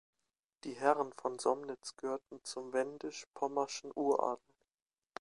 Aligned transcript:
Die 0.63 0.73
Herren 0.73 1.13
von 1.13 1.37
Somnitz 1.37 1.95
gehörten 1.95 2.39
zum 2.43 2.73
wendisch-pommerschen 2.73 3.91
Uradel. 3.93 4.55